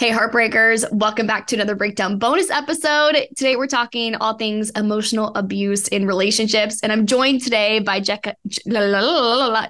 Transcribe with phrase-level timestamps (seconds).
[0.00, 3.16] Hey, Heartbreakers, welcome back to another breakdown bonus episode.
[3.36, 6.80] Today, we're talking all things emotional abuse in relationships.
[6.82, 8.34] And I'm joined today by Jessica,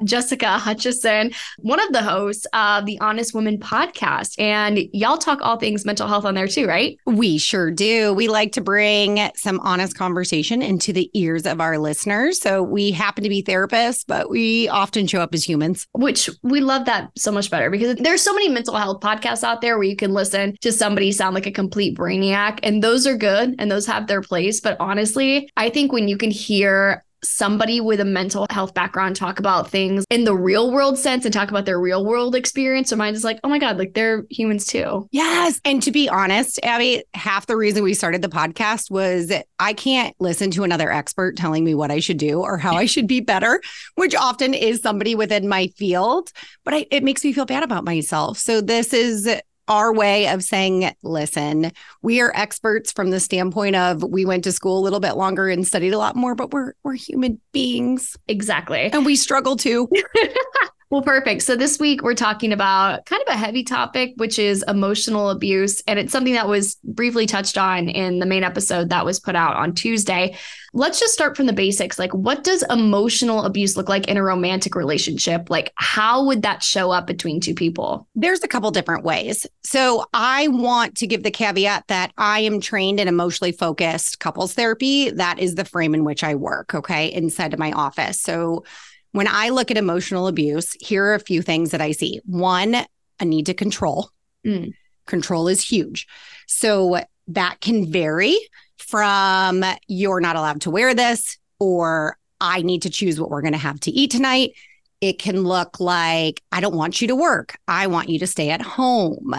[0.05, 4.41] Jessica Hutchison, one of the hosts of the Honest Woman podcast.
[4.41, 6.97] And y'all talk all things mental health on there too, right?
[7.07, 8.15] We sure do.
[8.15, 12.41] We like to bring some honest conversation into the ears of our listeners.
[12.41, 15.89] So we happen to be therapists, but we often show up as humans.
[15.91, 19.61] Which we love that so much better because there's so many mental health podcasts out
[19.61, 22.61] there where you can listen to somebody sound like a complete brainiac.
[22.63, 24.61] And those are good and those have their place.
[24.61, 29.39] But honestly, I think when you can hear somebody with a mental health background talk
[29.39, 32.89] about things in the real world sense and talk about their real world experience.
[32.89, 35.09] So mine is like, oh my God, like they're humans too.
[35.11, 35.61] Yes.
[35.65, 40.15] And to be honest, Abby, half the reason we started the podcast was I can't
[40.19, 43.21] listen to another expert telling me what I should do or how I should be
[43.21, 43.61] better,
[43.97, 46.33] which often is somebody within my field,
[46.65, 48.39] but I, it makes me feel bad about myself.
[48.39, 49.29] So this is
[49.71, 51.71] our way of saying, listen,
[52.03, 55.49] we are experts from the standpoint of we went to school a little bit longer
[55.49, 58.17] and studied a lot more, but we're we're human beings.
[58.29, 58.91] Exactly.
[58.93, 59.89] And we struggle too.
[60.91, 61.43] Well, perfect.
[61.43, 65.85] So this week we're talking about kind of a heavy topic, which is emotional abuse.
[65.87, 69.37] And it's something that was briefly touched on in the main episode that was put
[69.37, 70.37] out on Tuesday.
[70.73, 71.97] Let's just start from the basics.
[71.97, 75.49] Like, what does emotional abuse look like in a romantic relationship?
[75.49, 78.09] Like, how would that show up between two people?
[78.17, 79.47] There's a couple different ways.
[79.63, 84.55] So I want to give the caveat that I am trained in emotionally focused couples
[84.55, 85.11] therapy.
[85.11, 88.21] That is the frame in which I work, okay, inside of my office.
[88.21, 88.65] So
[89.13, 92.21] when I look at emotional abuse, here are a few things that I see.
[92.25, 92.77] One,
[93.19, 94.11] a need to control.
[94.47, 94.73] Mm.
[95.07, 96.07] Control is huge.
[96.47, 98.37] So that can vary
[98.79, 103.53] from you're not allowed to wear this or I need to choose what we're going
[103.53, 104.53] to have to eat tonight.
[105.01, 107.57] It can look like, I don't want you to work.
[107.67, 109.35] I want you to stay at home.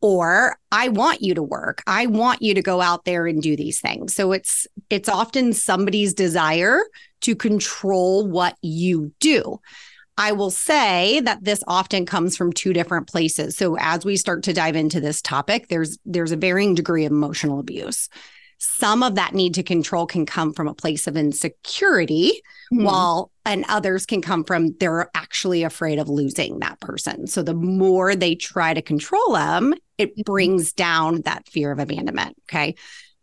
[0.00, 1.82] Or I want you to work.
[1.86, 4.14] I want you to go out there and do these things.
[4.14, 6.80] So it's it's often somebody's desire
[7.22, 9.60] to control what you do.
[10.20, 13.56] I will say that this often comes from two different places.
[13.56, 17.12] So as we start to dive into this topic, there's there's a varying degree of
[17.12, 18.10] emotional abuse.
[18.58, 22.84] Some of that need to control can come from a place of insecurity, mm-hmm.
[22.84, 27.26] while and others can come from they're actually afraid of losing that person.
[27.26, 30.30] So the more they try to control them, it mm-hmm.
[30.30, 32.36] brings down that fear of abandonment.
[32.44, 32.74] Okay.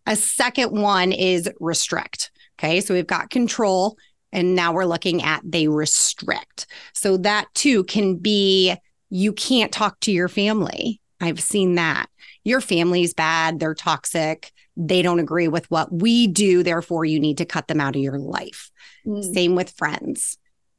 [0.07, 2.31] A second one is restrict.
[2.59, 2.81] Okay.
[2.81, 3.97] So we've got control,
[4.31, 6.67] and now we're looking at they restrict.
[6.93, 8.75] So that too can be
[9.09, 11.01] you can't talk to your family.
[11.21, 12.07] I've seen that.
[12.43, 16.61] Your family's bad, they're toxic they don't agree with what we do.
[16.61, 18.69] Therefore, you need to cut them out of your life.
[19.05, 19.33] Mm.
[19.33, 20.37] Same with friends.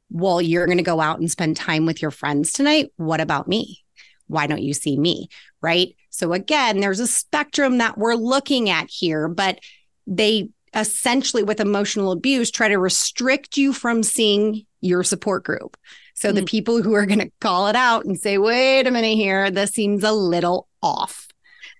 [0.09, 2.91] Well, you're going to go out and spend time with your friends tonight.
[2.95, 3.83] What about me?
[4.27, 5.27] Why don't you see me?
[5.61, 5.95] Right.
[6.09, 9.59] So, again, there's a spectrum that we're looking at here, but
[10.07, 15.77] they essentially, with emotional abuse, try to restrict you from seeing your support group.
[16.13, 16.35] So, mm.
[16.35, 19.51] the people who are going to call it out and say, wait a minute here,
[19.51, 21.29] this seems a little off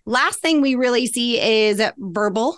[0.09, 2.57] Last thing we really see is verbal,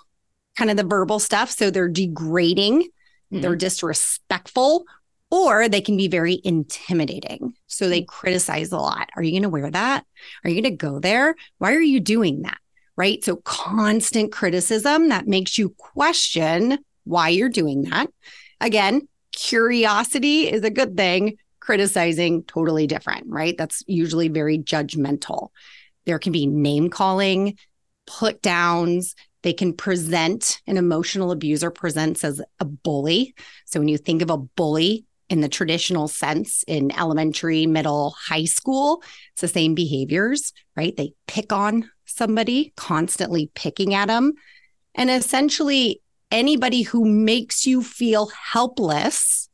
[0.57, 1.51] kind of the verbal stuff.
[1.51, 3.41] So they're degrading, mm-hmm.
[3.41, 4.85] they're disrespectful,
[5.29, 7.53] or they can be very intimidating.
[7.67, 9.09] So they criticize a lot.
[9.17, 10.05] Are you going to wear that?
[10.45, 11.35] Are you going to go there?
[11.57, 12.57] Why are you doing that?
[12.97, 13.23] Right.
[13.23, 18.09] So constant criticism that makes you question why you're doing that.
[18.59, 21.37] Again, curiosity is a good thing.
[21.59, 23.57] Criticizing, totally different, right?
[23.57, 25.49] That's usually very judgmental.
[26.05, 27.57] There can be name calling,
[28.05, 29.15] put downs.
[29.43, 33.33] They can present an emotional abuser presents as a bully.
[33.65, 38.43] So when you think of a bully in the traditional sense in elementary, middle, high
[38.43, 40.95] school, it's the same behaviors, right?
[40.95, 44.33] They pick on somebody, constantly picking at them.
[44.93, 49.47] And essentially, anybody who makes you feel helpless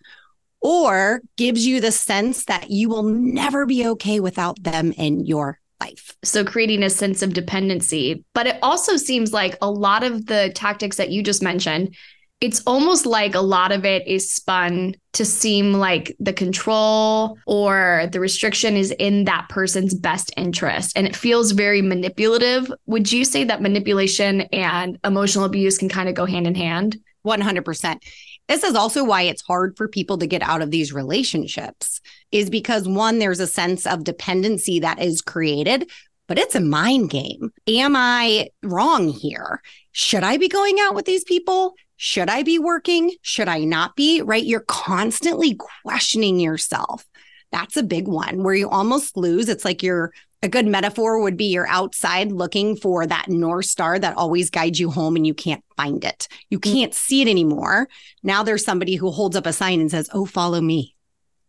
[0.61, 5.59] or gives you the sense that you will never be okay without them in your
[5.79, 6.17] life.
[6.23, 8.25] So creating a sense of dependency.
[8.33, 11.95] But it also seems like a lot of the tactics that you just mentioned,
[12.39, 18.07] it's almost like a lot of it is spun to seem like the control or
[18.11, 20.93] the restriction is in that person's best interest.
[20.95, 22.71] And it feels very manipulative.
[22.85, 26.97] Would you say that manipulation and emotional abuse can kind of go hand in hand?
[27.25, 28.03] 100%.
[28.47, 31.99] This is also why it's hard for people to get out of these relationships,
[32.31, 35.89] is because one, there's a sense of dependency that is created,
[36.27, 37.51] but it's a mind game.
[37.67, 39.61] Am I wrong here?
[39.91, 41.73] Should I be going out with these people?
[41.97, 43.13] Should I be working?
[43.21, 44.21] Should I not be?
[44.21, 44.43] Right?
[44.43, 47.05] You're constantly questioning yourself.
[47.51, 49.49] That's a big one where you almost lose.
[49.49, 50.13] It's like you're
[50.43, 54.79] a good metaphor would be you're outside looking for that North Star that always guides
[54.79, 56.27] you home and you can't find it.
[56.49, 56.71] You mm.
[56.71, 57.87] can't see it anymore.
[58.21, 60.95] Now there's somebody who holds up a sign and says, Oh, follow me.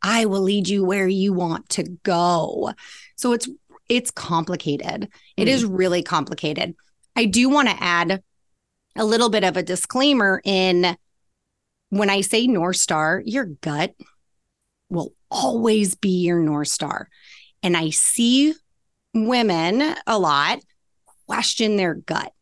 [0.03, 2.73] I will lead you where you want to go.
[3.17, 3.49] So it's
[3.89, 5.03] it's complicated.
[5.03, 5.09] Mm.
[5.37, 6.75] It is really complicated.
[7.15, 8.23] I do want to add
[8.99, 10.97] a little bit of a disclaimer in
[11.91, 13.95] when I say North Star, your gut
[14.91, 17.09] will always be your North Star.
[17.63, 18.55] And I see
[19.15, 20.61] women a lot
[21.27, 22.33] question their gut.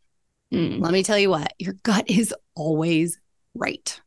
[0.53, 0.81] Mm.
[0.81, 3.19] Let me tell you what, your gut is always
[3.55, 4.00] right.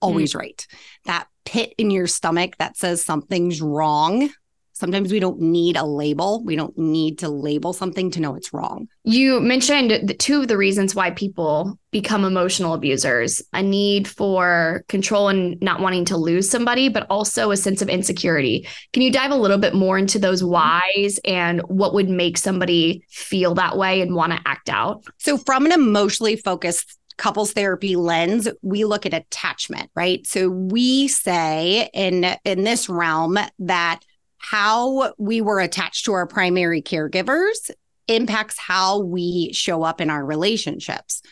[0.00, 0.40] Always mm.
[0.40, 0.66] right.
[1.06, 4.30] That pit in your stomach that says something's wrong
[4.78, 6.44] Sometimes we don't need a label.
[6.44, 8.86] We don't need to label something to know it's wrong.
[9.02, 14.84] You mentioned the, two of the reasons why people become emotional abusers a need for
[14.88, 18.68] control and not wanting to lose somebody, but also a sense of insecurity.
[18.92, 20.52] Can you dive a little bit more into those mm-hmm.
[20.52, 25.02] whys and what would make somebody feel that way and want to act out?
[25.18, 31.08] So, from an emotionally focused couples therapy lens we look at attachment right so we
[31.08, 33.98] say in in this realm that
[34.38, 37.70] how we were attached to our primary caregivers
[38.06, 41.22] impacts how we show up in our relationships.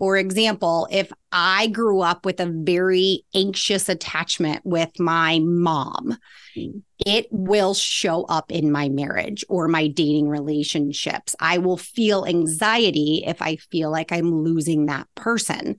[0.00, 6.16] For example, if I grew up with a very anxious attachment with my mom,
[6.56, 6.82] mm.
[7.04, 11.36] it will show up in my marriage or my dating relationships.
[11.38, 15.76] I will feel anxiety if I feel like I'm losing that person.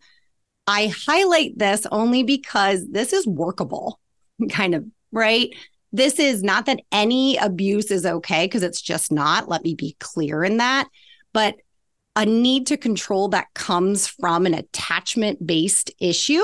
[0.68, 4.00] I highlight this only because this is workable,
[4.52, 5.50] kind of, right?
[5.92, 9.50] This is not that any abuse is okay, because it's just not.
[9.50, 10.88] Let me be clear in that.
[11.34, 11.56] But
[12.16, 16.44] a need to control that comes from an attachment based issue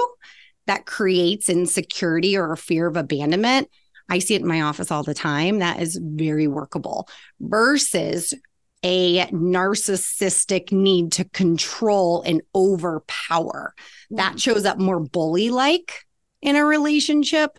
[0.65, 3.69] that creates insecurity or a fear of abandonment.
[4.09, 5.59] I see it in my office all the time.
[5.59, 7.09] That is very workable
[7.39, 8.33] versus
[8.83, 13.73] a narcissistic need to control and overpower.
[14.11, 14.41] That mm.
[14.41, 16.05] shows up more bully like
[16.41, 17.57] in a relationship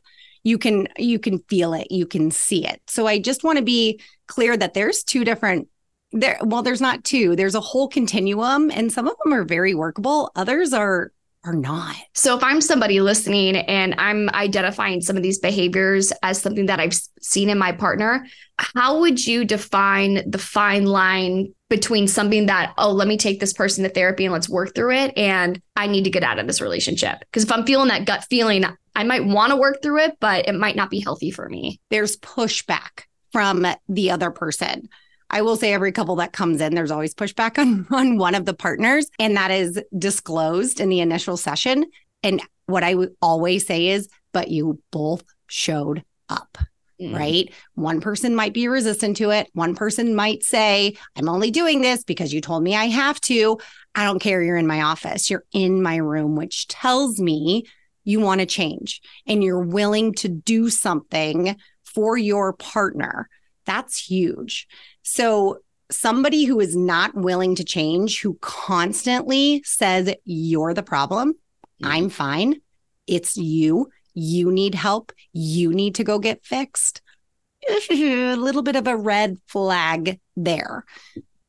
[0.48, 3.64] you can you can feel it you can see it so i just want to
[3.64, 5.68] be clear that there's two different
[6.12, 9.74] there well there's not two there's a whole continuum and some of them are very
[9.74, 11.12] workable others are
[11.44, 11.94] are not.
[12.14, 16.80] So if I'm somebody listening and I'm identifying some of these behaviors as something that
[16.80, 18.26] I've seen in my partner,
[18.58, 23.52] how would you define the fine line between something that, oh, let me take this
[23.52, 26.46] person to therapy and let's work through it and I need to get out of
[26.46, 27.20] this relationship?
[27.20, 28.64] Because if I'm feeling that gut feeling,
[28.98, 31.80] I might want to work through it, but it might not be healthy for me.
[31.88, 34.88] There's pushback from the other person.
[35.30, 38.44] I will say every couple that comes in, there's always pushback on, on one of
[38.44, 41.86] the partners, and that is disclosed in the initial session.
[42.24, 46.58] And what I would always say is, but you both showed up.
[47.00, 47.16] Mm.
[47.16, 47.54] Right.
[47.76, 49.48] One person might be resistant to it.
[49.52, 53.60] One person might say, I'm only doing this because you told me I have to.
[53.94, 54.42] I don't care.
[54.42, 55.30] You're in my office.
[55.30, 57.62] You're in my room, which tells me
[58.08, 63.28] you want to change and you're willing to do something for your partner.
[63.66, 64.66] That's huge.
[65.02, 65.58] So,
[65.90, 71.86] somebody who is not willing to change, who constantly says, You're the problem, mm-hmm.
[71.86, 72.62] I'm fine,
[73.06, 77.02] it's you, you need help, you need to go get fixed.
[77.90, 80.86] a little bit of a red flag there.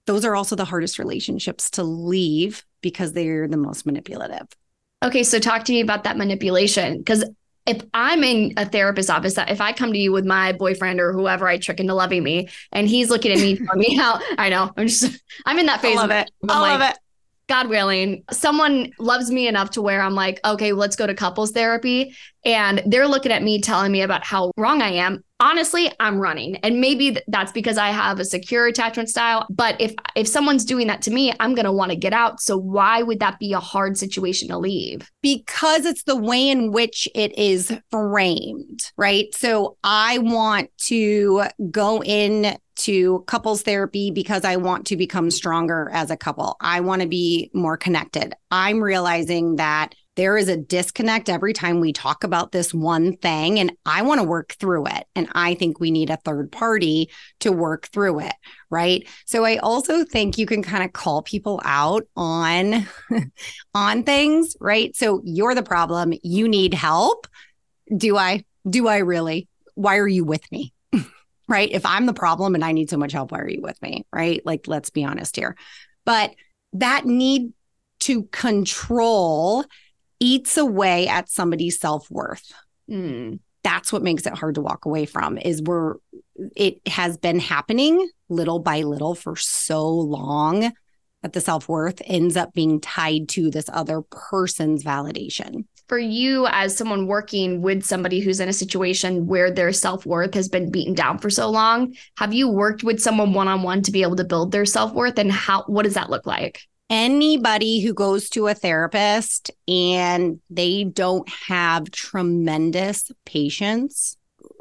[0.08, 4.48] Those are also the hardest relationships to leave because they're the most manipulative.
[5.04, 7.24] Okay, so talk to me about that manipulation because
[7.66, 11.00] if I'm in a therapist's office, uh, if I come to you with my boyfriend
[11.00, 14.20] or whoever I trick into loving me, and he's looking at me, telling me how
[14.38, 15.98] I know I'm just I'm in that phase.
[15.98, 16.32] I love it.
[16.50, 16.98] I like, love it.
[17.50, 21.52] God willing, someone loves me enough to where I'm like, okay, let's go to couples
[21.52, 22.16] therapy.
[22.46, 25.24] And they're looking at me telling me about how wrong I am.
[25.40, 26.58] Honestly, I'm running.
[26.58, 29.48] And maybe that's because I have a secure attachment style.
[29.50, 32.40] But if if someone's doing that to me, I'm gonna want to get out.
[32.40, 35.10] So why would that be a hard situation to leave?
[35.22, 39.34] Because it's the way in which it is framed, right?
[39.34, 45.90] So I want to go in to couples therapy because I want to become stronger
[45.94, 46.56] as a couple.
[46.62, 48.34] I want to be more connected.
[48.52, 53.60] I'm realizing that there is a disconnect every time we talk about this one thing,
[53.60, 55.06] and I want to work through it.
[55.16, 57.10] And I think we need a third party
[57.40, 58.34] to work through it.
[58.70, 59.08] Right.
[59.26, 62.86] So I also think you can kind of call people out on
[63.74, 64.96] on things, right?
[64.96, 67.28] So you're the problem, you need help.
[67.96, 68.44] Do I?
[68.70, 69.48] Do I really?
[69.76, 70.74] Why are you with me?
[71.50, 71.70] Right?
[71.70, 74.06] If I'm the problem and I need so much help, why are you with me?
[74.14, 74.42] Right?
[74.46, 75.58] Like, let's be honest here.
[76.06, 76.34] But
[76.74, 77.52] that need
[78.02, 79.66] to control
[80.20, 82.54] eats away at somebody's self worth.
[82.90, 83.40] Mm.
[83.64, 85.96] that's what makes it hard to walk away from is we're
[86.56, 90.72] it has been happening little by little for so long
[91.22, 96.78] that the self-worth ends up being tied to this other person's validation for you as
[96.78, 101.18] someone working with somebody who's in a situation where their self-worth has been beaten down
[101.18, 104.66] for so long have you worked with someone one-on-one to be able to build their
[104.66, 105.18] self-worth?
[105.20, 106.62] And how what does that look like?
[106.90, 114.16] Anybody who goes to a therapist and they don't have tremendous patience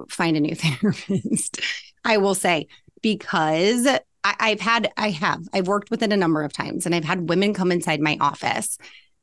[0.08, 1.60] find a new therapist
[2.04, 2.66] i will say
[3.02, 3.86] because
[4.24, 7.04] I, have had i have i've worked with it a number of times and i've
[7.04, 8.78] had women come inside my office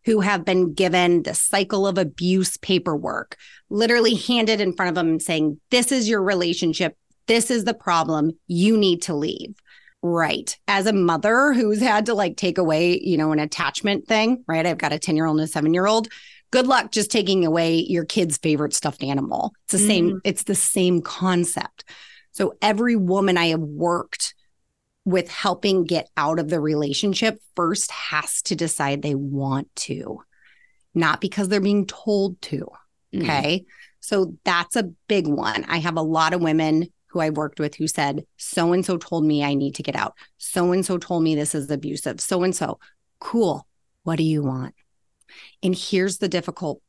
[0.06, 3.38] who have been given the cycle of abuse paperwork,
[3.70, 6.98] literally handed in front of them saying, This is your relationship.
[7.28, 8.32] This is the problem.
[8.48, 9.56] You need to leave.
[10.04, 10.56] Right.
[10.68, 14.66] As a mother who's had to like take away, you know, an attachment thing, right?
[14.66, 16.08] I've got a 10 year old and a seven year old.
[16.52, 19.54] Good luck just taking away your kid's favorite stuffed animal.
[19.64, 19.88] It's the mm.
[19.88, 21.86] same, it's the same concept.
[22.34, 24.35] So every woman I have worked
[25.06, 30.20] with helping get out of the relationship first has to decide they want to,
[30.94, 32.68] not because they're being told to.
[33.14, 33.24] Mm.
[33.24, 33.60] Okay.
[33.60, 33.66] Mm.
[34.00, 35.64] So that's a big one.
[35.66, 38.98] I have a lot of women who I worked with who said, so and so
[38.98, 40.16] told me I need to get out.
[40.38, 42.20] So and so told me this is abusive.
[42.20, 42.80] So and so.
[43.20, 43.66] Cool.
[44.04, 44.76] What do you want?
[45.64, 46.82] And here's the difficult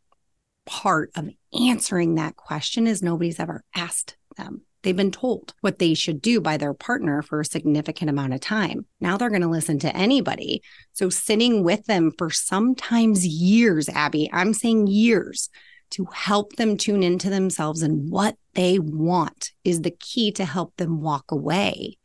[0.66, 4.65] part of answering that question is nobody's ever asked them.
[4.86, 8.40] They've been told what they should do by their partner for a significant amount of
[8.40, 8.86] time.
[9.00, 10.62] Now they're going to listen to anybody.
[10.92, 15.50] So sitting with them for sometimes years, Abby, I'm saying years,
[15.90, 20.76] to help them tune into themselves and what they want is the key to help
[20.76, 21.98] them walk away.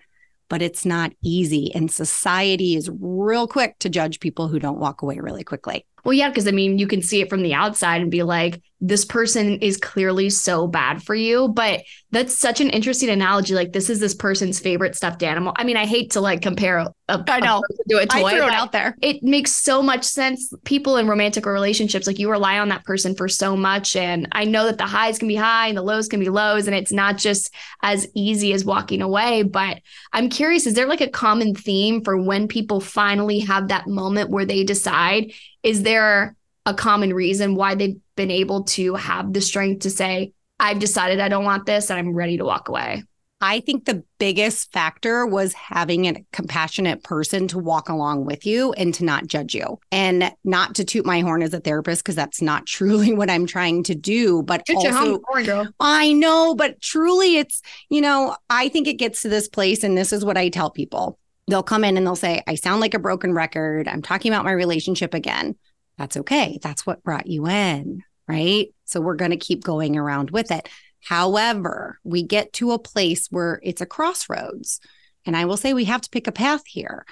[0.50, 1.72] But it's not easy.
[1.76, 5.86] And society is real quick to judge people who don't walk away really quickly.
[6.04, 8.62] Well, yeah, because I mean, you can see it from the outside and be like,
[8.84, 11.50] this person is clearly so bad for you.
[11.50, 13.54] But that's such an interesting analogy.
[13.54, 15.54] Like this is this person's favorite stuffed animal.
[15.56, 18.26] I mean, I hate to like compare a, I know to a toy.
[18.26, 18.96] I threw it out there.
[19.02, 20.52] It makes so much sense.
[20.66, 23.96] People in romantic relationships, like you rely on that person for so much.
[23.96, 26.66] And I know that the highs can be high and the lows can be lows.
[26.66, 27.54] And it's not just
[27.84, 29.44] as easy as walking away.
[29.44, 29.78] But
[30.12, 34.32] I'm curious, is there like a common theme for when people finally have that moment
[34.32, 39.42] where they decide, is there a common reason why they've been able to have the
[39.42, 43.04] strength to say, I've decided I don't want this and I'm ready to walk away?
[43.44, 48.72] I think the biggest factor was having a compassionate person to walk along with you
[48.74, 52.16] and to not judge you and not to toot my horn as a therapist because
[52.16, 54.44] that's not truly what I'm trying to do.
[54.44, 59.30] But also, horn, I know, but truly, it's you know, I think it gets to
[59.30, 61.18] this place, and this is what I tell people.
[61.52, 63.88] They'll come in and they'll say, "I sound like a broken record.
[63.88, 65.58] I'm talking about my relationship again."
[65.98, 66.58] That's okay.
[66.64, 68.74] That's what brought you in, right?
[68.86, 70.70] So we're going to keep going around with it.
[71.02, 74.80] However, we get to a place where it's a crossroads.
[75.26, 77.06] And I will say we have to pick a path here.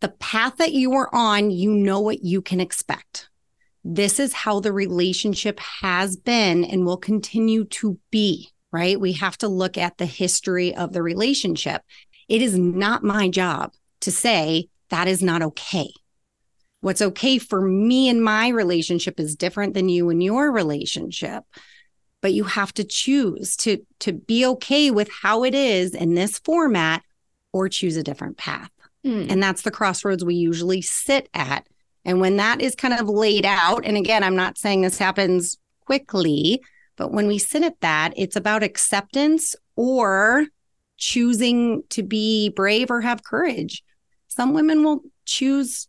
[0.00, 3.28] The path that you are on, you know what you can expect.
[3.84, 8.98] This is how the relationship has been and will continue to be, right?
[8.98, 11.82] We have to look at the history of the relationship.
[12.28, 15.92] It is not my job to say that is not okay.
[16.80, 21.44] What's okay for me and my relationship is different than you and your relationship.
[22.22, 26.38] But you have to choose to, to be okay with how it is in this
[26.38, 27.02] format
[27.52, 28.70] or choose a different path.
[29.04, 29.30] Mm.
[29.30, 31.66] And that's the crossroads we usually sit at.
[32.04, 35.58] And when that is kind of laid out, and again, I'm not saying this happens
[35.84, 36.62] quickly,
[36.96, 40.46] but when we sit at that, it's about acceptance or
[40.96, 43.82] choosing to be brave or have courage.
[44.28, 45.88] Some women will choose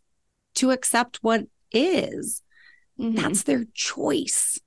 [0.56, 2.42] to accept what is.
[2.98, 3.16] Mm-hmm.
[3.16, 4.60] That's their choice,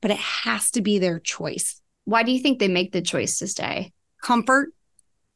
[0.00, 1.80] but it has to be their choice.
[2.04, 3.92] Why do you think they make the choice to stay?
[4.22, 4.70] Comfort,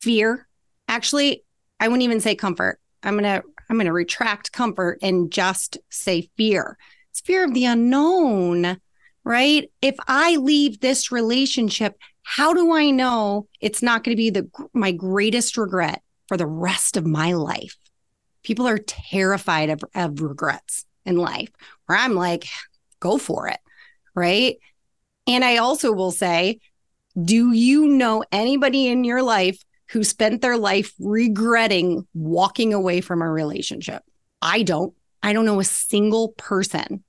[0.00, 0.46] fear.
[0.86, 1.44] Actually,
[1.80, 2.80] I wouldn't even say comfort.
[3.02, 6.78] I'm going to I'm going to retract comfort and just say fear.
[7.10, 8.80] It's fear of the unknown,
[9.24, 9.70] right?
[9.82, 11.98] If I leave this relationship,
[12.30, 16.46] how do I know it's not going to be the my greatest regret for the
[16.46, 17.76] rest of my life?
[18.48, 21.50] people are terrified of, of regrets in life,
[21.84, 22.46] where I'm like,
[22.98, 23.58] go for it.
[24.14, 24.56] Right.
[25.26, 26.60] And I also will say,
[27.22, 33.20] do you know anybody in your life who spent their life regretting walking away from
[33.20, 34.02] a relationship?
[34.40, 34.94] I don't.
[35.22, 37.04] I don't know a single person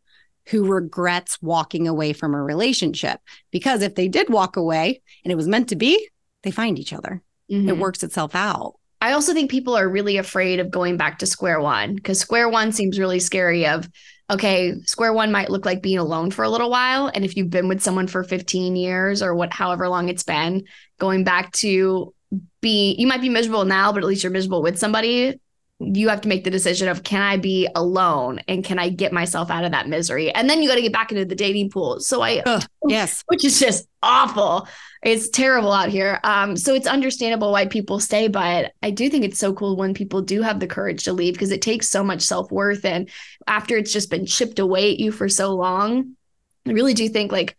[0.49, 3.19] who regrets walking away from a relationship
[3.51, 6.09] because if they did walk away and it was meant to be,
[6.43, 7.21] they find each other.
[7.51, 7.69] Mm-hmm.
[7.69, 8.75] It works itself out.
[9.01, 12.49] I also think people are really afraid of going back to square one because square
[12.49, 13.87] one seems really scary of
[14.31, 17.07] okay, square one might look like being alone for a little while.
[17.07, 20.65] And if you've been with someone for 15 years or what, however long it's been,
[20.99, 22.13] going back to
[22.61, 25.39] be, you might be miserable now, but at least you're miserable with somebody.
[25.79, 29.13] You have to make the decision of can I be alone and can I get
[29.13, 30.31] myself out of that misery?
[30.31, 32.01] And then you got to get back into the dating pool.
[32.01, 34.67] So I, Ugh, yes, which is just awful.
[35.03, 36.19] It's terrible out here.
[36.23, 39.93] Um, so it's understandable why people stay, but I do think it's so cool when
[39.93, 42.83] people do have the courage to leave because it takes so much self worth.
[42.83, 43.09] And
[43.47, 46.15] after it's just been chipped away at you for so long,
[46.67, 47.55] I really do think like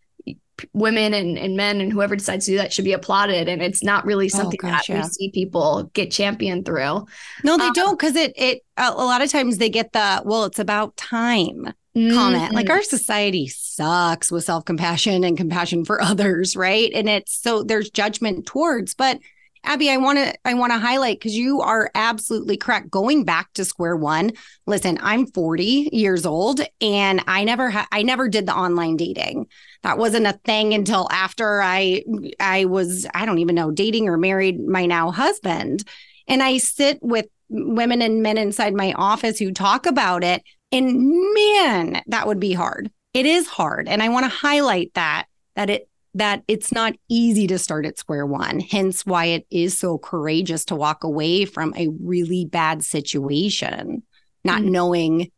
[0.72, 3.82] women and, and men and whoever decides to do that should be applauded and it's
[3.82, 5.02] not really oh, something oh, gosh, that yeah.
[5.02, 7.06] we see people get championed through
[7.44, 10.44] no they um, don't because it it a lot of times they get the well
[10.44, 12.14] it's about time mm-hmm.
[12.14, 12.54] comment.
[12.54, 16.90] Like our society sucks with self compassion and compassion for others, right?
[16.92, 19.18] And it's so there's judgment towards, but
[19.64, 22.90] Abby, I want to I want to highlight because you are absolutely correct.
[22.90, 24.32] Going back to square one,
[24.66, 29.46] listen, I'm 40 years old and I never ha- I never did the online dating.
[29.82, 32.02] That wasn't a thing until after I
[32.38, 35.84] I was I don't even know dating or married my now husband.
[36.26, 41.34] And I sit with women and men inside my office who talk about it and
[41.34, 42.90] man, that would be hard.
[43.12, 43.88] It is hard.
[43.88, 45.26] And I want to highlight that,
[45.56, 49.78] that it, that it's not easy to start at square one, hence why it is
[49.78, 54.02] so courageous to walk away from a really bad situation,
[54.44, 54.72] not mm-hmm.
[54.72, 55.32] knowing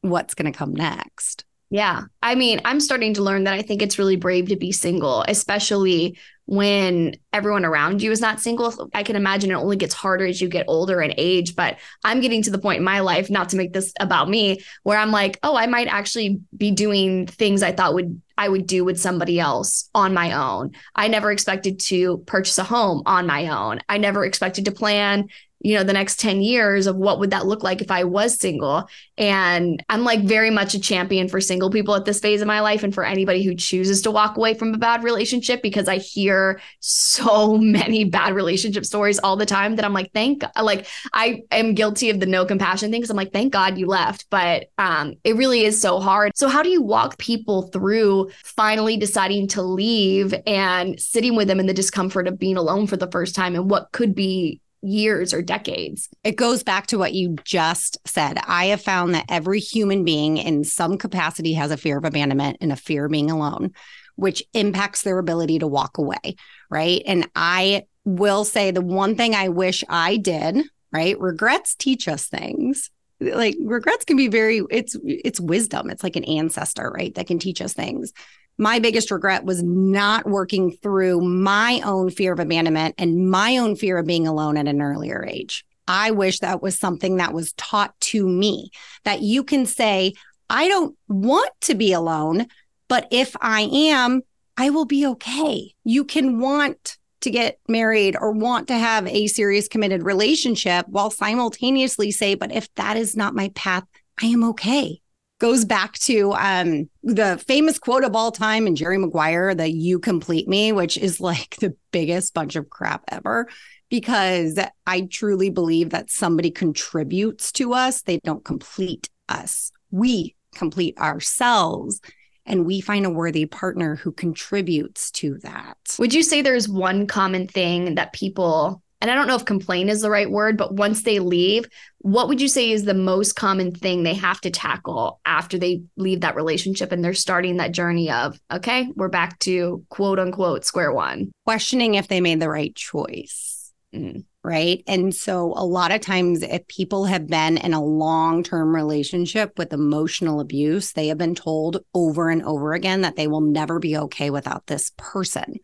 [0.00, 1.44] what's going to come next.
[1.70, 2.02] Yeah.
[2.22, 5.24] I mean, I'm starting to learn that I think it's really brave to be single,
[5.26, 8.90] especially when everyone around you is not single.
[8.94, 12.20] I can imagine it only gets harder as you get older and age, but I'm
[12.20, 15.10] getting to the point in my life, not to make this about me, where I'm
[15.10, 19.00] like, oh, I might actually be doing things I thought would I would do with
[19.00, 20.72] somebody else on my own.
[20.94, 23.80] I never expected to purchase a home on my own.
[23.88, 25.28] I never expected to plan
[25.64, 28.38] you know the next 10 years of what would that look like if i was
[28.38, 28.88] single.
[29.16, 32.60] And i'm like very much a champion for single people at this phase of my
[32.60, 35.96] life and for anybody who chooses to walk away from a bad relationship because i
[35.96, 41.42] hear so many bad relationship stories all the time that i'm like thank like i
[41.50, 44.26] am guilty of the no compassion thing because i'm like thank god you left.
[44.30, 46.36] But um it really is so hard.
[46.36, 51.60] So how do you walk people through finally deciding to leave and sitting with them
[51.60, 55.32] in the discomfort of being alone for the first time and what could be years
[55.32, 56.08] or decades.
[56.22, 58.38] It goes back to what you just said.
[58.46, 62.58] I have found that every human being in some capacity has a fear of abandonment
[62.60, 63.72] and a fear of being alone,
[64.16, 66.36] which impacts their ability to walk away.
[66.70, 67.02] Right.
[67.06, 71.18] And I will say the one thing I wish I did, right?
[71.18, 72.90] Regrets teach us things.
[73.20, 75.88] Like regrets can be very it's it's wisdom.
[75.88, 77.14] It's like an ancestor, right?
[77.14, 78.12] That can teach us things
[78.58, 83.76] my biggest regret was not working through my own fear of abandonment and my own
[83.76, 85.64] fear of being alone at an earlier age.
[85.86, 88.70] I wish that was something that was taught to me
[89.04, 90.14] that you can say,
[90.48, 92.46] I don't want to be alone,
[92.88, 94.22] but if I am,
[94.56, 95.74] I will be okay.
[95.82, 101.10] You can want to get married or want to have a serious committed relationship while
[101.10, 103.84] simultaneously say, but if that is not my path,
[104.22, 105.00] I am okay
[105.38, 109.98] goes back to um, the famous quote of all time in Jerry Maguire, the you
[109.98, 113.48] complete me, which is like the biggest bunch of crap ever.
[113.90, 119.70] Because I truly believe that somebody contributes to us, they don't complete us.
[119.90, 122.00] We complete ourselves
[122.46, 125.76] and we find a worthy partner who contributes to that.
[125.98, 129.90] Would you say there's one common thing that people and I don't know if complain
[129.90, 133.34] is the right word, but once they leave, what would you say is the most
[133.34, 137.72] common thing they have to tackle after they leave that relationship and they're starting that
[137.72, 141.32] journey of, okay, we're back to quote unquote square one?
[141.44, 143.74] Questioning if they made the right choice.
[143.94, 144.24] Mm.
[144.42, 144.82] Right.
[144.86, 149.58] And so a lot of times, if people have been in a long term relationship
[149.58, 153.78] with emotional abuse, they have been told over and over again that they will never
[153.78, 155.60] be okay without this person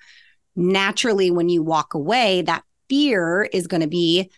[0.57, 4.31] naturally when you walk away that fear is going to be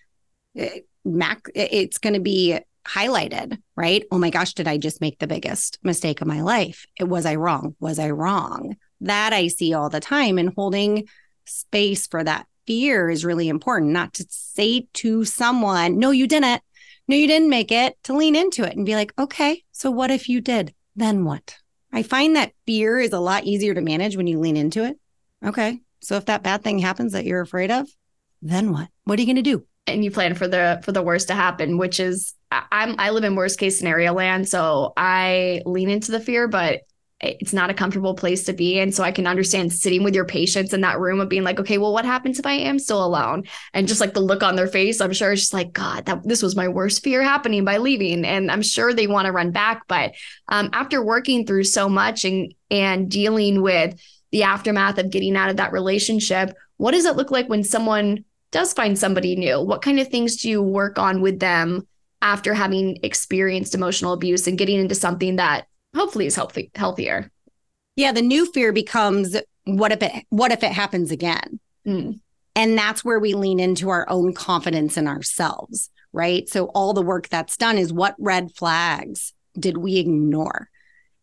[0.57, 4.05] eh, mac it's going to be highlighted right?
[4.11, 6.87] Oh my gosh did i just make the biggest mistake of my life?
[7.01, 7.75] Was i wrong?
[7.81, 8.77] Was i wrong?
[9.01, 11.09] That i see all the time and holding
[11.45, 13.91] space for that fear is really important.
[13.91, 16.63] Not to say to someone no you didn't.
[17.09, 20.11] No you didn't make it to lean into it and be like okay so what
[20.11, 20.75] if you did?
[20.95, 21.57] Then what?
[21.93, 24.99] I find that fear is a lot easier to manage when you lean into it.
[25.45, 27.89] Okay so if that bad thing happens that you're afraid of
[28.43, 28.89] then what?
[29.05, 29.65] What are you going to do?
[29.87, 33.25] And you plan for the for the worst to happen, which is I'm I live
[33.25, 36.83] in worst case scenario land, so I lean into the fear, but
[37.23, 40.25] it's not a comfortable place to be and so i can understand sitting with your
[40.25, 43.05] patients in that room of being like okay well what happens if i am still
[43.05, 46.05] alone and just like the look on their face i'm sure it's just like god
[46.07, 49.33] that this was my worst fear happening by leaving and i'm sure they want to
[49.33, 50.15] run back but
[50.49, 53.99] um, after working through so much and and dealing with
[54.33, 58.25] the aftermath of getting out of that relationship what does it look like when someone
[58.53, 61.87] does find somebody new what kind of things do you work on with them
[62.23, 67.31] after having experienced emotional abuse and getting into something that hopefully is healthy healthier.
[67.97, 71.61] Yeah, the new fear becomes what if it what if it happens again?
[71.87, 72.21] Mm.
[72.55, 76.49] And that's where we lean into our own confidence in ourselves, right?
[76.49, 80.69] So all the work that's done is what red flags did we ignore?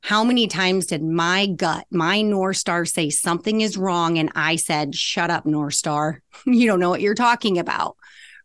[0.01, 4.17] How many times did my gut, my North Star say something is wrong?
[4.17, 6.21] And I said, shut up, North Star.
[6.45, 7.95] you don't know what you're talking about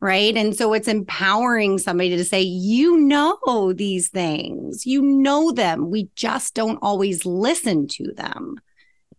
[0.04, 0.36] right?
[0.36, 5.90] And so it's empowering somebody to say, you know these things, you know them.
[5.90, 8.60] We just don't always listen to them.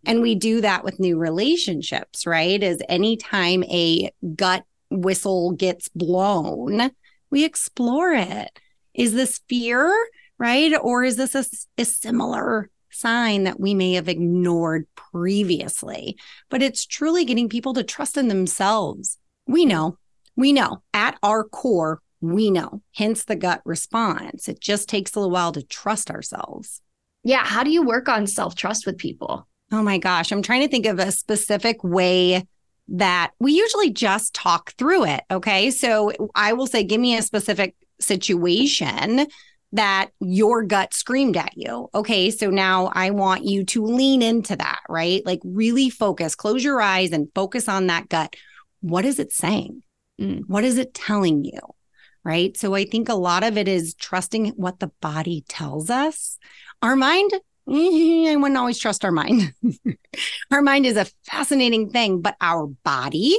[0.06, 2.62] And we do that with new relationships, right?
[2.62, 6.92] As anytime a gut whistle gets blown,
[7.30, 8.56] we explore it.
[8.94, 9.92] Is this fear,
[10.38, 10.72] right?
[10.80, 11.44] Or is this a,
[11.80, 16.16] a similar sign that we may have ignored previously?
[16.50, 19.18] But it's truly getting people to trust in themselves.
[19.46, 19.98] We know
[20.36, 24.48] we know at our core, we know, hence the gut response.
[24.48, 26.80] It just takes a little while to trust ourselves.
[27.24, 27.44] Yeah.
[27.44, 29.48] How do you work on self trust with people?
[29.72, 30.30] Oh my gosh.
[30.30, 32.46] I'm trying to think of a specific way
[32.88, 35.24] that we usually just talk through it.
[35.30, 35.70] Okay.
[35.70, 39.26] So I will say, give me a specific situation
[39.76, 41.88] that your gut screamed at you.
[41.94, 42.30] Okay.
[42.30, 45.24] So now I want you to lean into that, right?
[45.24, 48.34] Like really focus, close your eyes and focus on that gut.
[48.80, 49.82] What is it saying?
[50.20, 50.42] Mm.
[50.46, 51.60] What is it telling you?
[52.24, 52.56] Right.
[52.56, 56.38] So I think a lot of it is trusting what the body tells us.
[56.82, 57.30] Our mind,
[57.68, 59.52] I wouldn't always trust our mind.
[60.50, 63.38] our mind is a fascinating thing, but our body,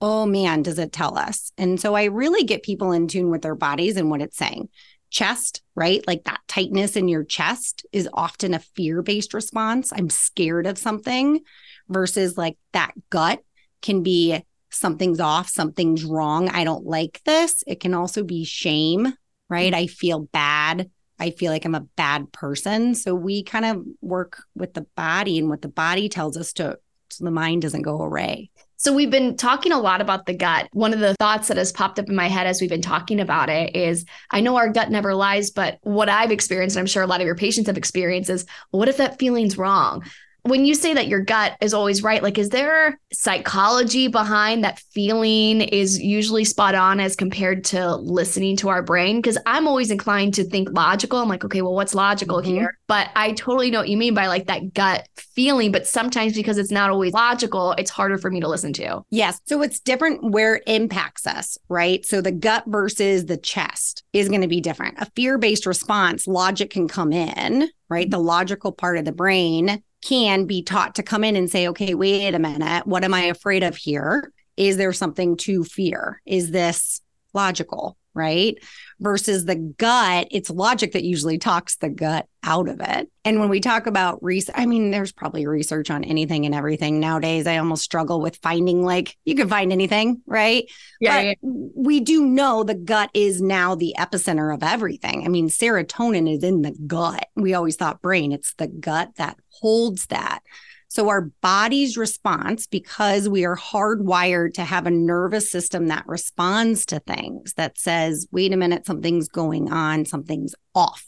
[0.00, 1.52] oh man, does it tell us?
[1.58, 4.68] And so I really get people in tune with their bodies and what it's saying.
[5.10, 6.06] Chest, right?
[6.06, 9.92] Like that tightness in your chest is often a fear based response.
[9.92, 11.40] I'm scared of something
[11.88, 13.40] versus like that gut
[13.80, 16.48] can be something's off, something's wrong.
[16.48, 17.62] I don't like this.
[17.66, 19.12] It can also be shame,
[19.48, 19.72] right?
[19.72, 20.90] I feel bad.
[21.18, 22.94] I feel like I'm a bad person.
[22.94, 26.78] So we kind of work with the body and what the body tells us to,
[27.10, 28.50] so the mind doesn't go away.
[28.80, 30.68] So we've been talking a lot about the gut.
[30.72, 33.18] One of the thoughts that has popped up in my head as we've been talking
[33.18, 36.86] about it is I know our gut never lies, but what I've experienced, and I'm
[36.86, 40.04] sure a lot of your patients have experienced is what if that feeling's wrong?
[40.48, 44.78] When you say that your gut is always right, like, is there psychology behind that
[44.92, 49.16] feeling is usually spot on as compared to listening to our brain?
[49.16, 51.18] Because I'm always inclined to think logical.
[51.18, 52.50] I'm like, okay, well, what's logical mm-hmm.
[52.50, 52.78] here?
[52.86, 55.72] But I totally know what you mean by like that gut feeling.
[55.72, 59.02] But sometimes because it's not always logical, it's harder for me to listen to.
[59.10, 59.40] Yes.
[59.46, 62.04] So it's different where it impacts us, right?
[62.06, 64.98] So the gut versus the chest is going to be different.
[64.98, 68.10] A fear based response, logic can come in, right?
[68.10, 71.94] The logical part of the brain can be taught to come in and say, okay,
[71.94, 74.32] wait a minute, what am I afraid of here?
[74.56, 76.20] Is there something to fear?
[76.26, 77.00] Is this
[77.34, 77.96] logical?
[78.14, 78.56] Right.
[78.98, 83.10] Versus the gut, it's logic that usually talks the gut out of it.
[83.26, 86.98] And when we talk about research, I mean, there's probably research on anything and everything
[86.98, 87.46] nowadays.
[87.46, 90.64] I almost struggle with finding like you can find anything, right?
[90.98, 91.34] Yeah, yeah.
[91.42, 95.26] We do know the gut is now the epicenter of everything.
[95.26, 97.26] I mean, serotonin is in the gut.
[97.36, 100.40] We always thought brain, it's the gut that holds that.
[100.90, 106.86] So, our body's response, because we are hardwired to have a nervous system that responds
[106.86, 111.04] to things that says, wait a minute, something's going on, something's off,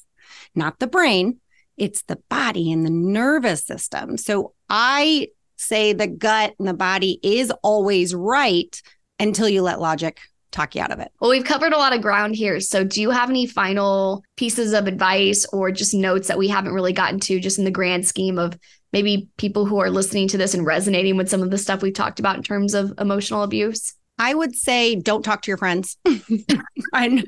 [0.55, 1.41] not the brain,
[1.77, 4.17] it's the body and the nervous system.
[4.17, 8.81] So, I say the gut and the body is always right
[9.19, 11.13] until you let logic talk you out of it.
[11.21, 12.61] Well, we've covered a lot of ground here.
[12.61, 16.73] So, do you have any final pieces of advice or just notes that we haven't
[16.73, 18.59] really gotten to, just in the grand scheme of
[18.93, 21.95] maybe people who are listening to this and resonating with some of the stuff we've
[21.95, 23.95] talked about in terms of emotional abuse?
[24.19, 25.97] I would say don't talk to your friends.
[26.93, 27.25] I,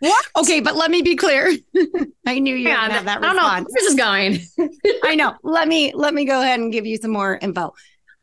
[0.00, 0.26] what?
[0.36, 1.52] Okay, but let me be clear.
[2.26, 3.38] I knew you yeah, had that response.
[3.38, 4.70] I don't know this is going.
[5.04, 5.34] I know.
[5.42, 7.74] Let me let me go ahead and give you some more info.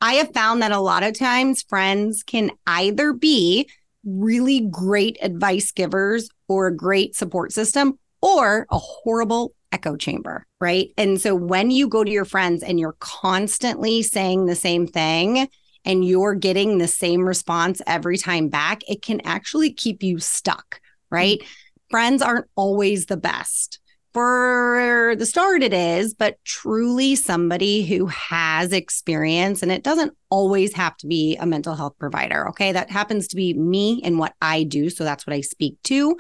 [0.02, 3.70] I have found that a lot of times friends can either be
[4.04, 10.90] really great advice givers or a great support system or a horrible echo chamber, right?
[10.98, 15.48] And so when you go to your friends and you're constantly saying the same thing
[15.86, 20.80] and you're getting the same response every time back, it can actually keep you stuck,
[21.12, 21.40] right?
[21.40, 21.48] Mm-hmm.
[21.92, 23.80] Friends aren't always the best.
[24.14, 29.64] for the start, it is, but truly somebody who has experience.
[29.64, 32.50] And it doesn't always have to be a mental health provider.
[32.50, 32.74] Okay.
[32.74, 34.90] That happens to be me and what I do.
[34.90, 36.18] So that's what I speak to.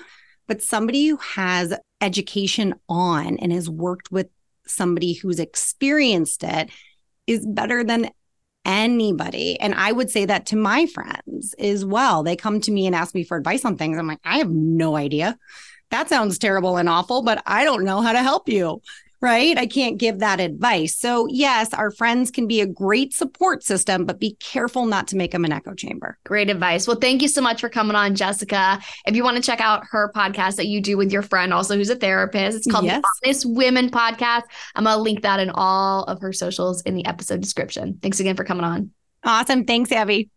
[0.47, 4.27] But somebody who has education on and has worked with
[4.65, 6.69] somebody who's experienced it
[7.27, 8.10] is better than
[8.65, 9.60] anybody.
[9.60, 12.24] And I would say that to my friends as well.
[12.24, 13.97] They come to me and ask me for advice on things.
[13.97, 15.38] I'm like, I have no idea.
[15.89, 18.82] That sounds terrible and awful, but I don't know how to help you
[19.21, 19.57] right?
[19.57, 20.95] I can't give that advice.
[20.95, 25.15] So, yes, our friends can be a great support system, but be careful not to
[25.15, 26.17] make them an echo chamber.
[26.25, 26.88] Great advice.
[26.88, 28.79] Well, thank you so much for coming on, Jessica.
[29.05, 31.75] If you want to check out her podcast that you do with your friend, also
[31.75, 33.01] who's a therapist, it's called yes.
[33.21, 34.43] the Honest Women Podcast.
[34.75, 37.99] I'm going to link that in all of her socials in the episode description.
[38.01, 38.91] Thanks again for coming on.
[39.23, 39.65] Awesome.
[39.65, 40.29] Thanks, Abby.